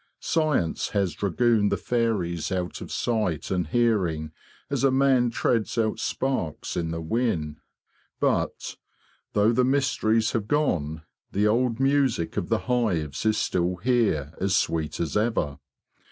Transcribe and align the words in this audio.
Science 0.19 0.89
has 0.97 1.13
dragooned 1.13 1.71
the 1.71 1.77
fairies 1.77 2.51
out 2.51 2.81
of 2.81 2.91
sight 2.91 3.51
and 3.51 3.67
hearing 3.67 4.31
as 4.67 4.83
a 4.83 4.89
man 4.89 5.29
treads 5.29 5.77
out 5.77 5.99
sparks 5.99 6.75
in 6.75 6.89
the 6.89 6.99
whin. 6.99 7.57
But, 8.19 8.77
though 9.33 9.51
the 9.51 9.63
mysteries 9.63 10.31
have 10.31 10.47
gone, 10.47 11.03
the 11.31 11.45
old 11.47 11.79
music 11.79 12.35
of 12.35 12.49
the 12.49 12.61
hives 12.65 13.27
is 13.27 13.37
still 13.37 13.75
here 13.75 14.33
as 14.41 14.57
sweet 14.57 14.99
as 14.99 15.15
ever. 15.15 15.59